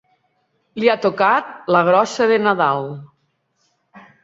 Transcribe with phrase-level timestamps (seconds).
[0.83, 2.85] Li ha tocat la grossa de Nadal.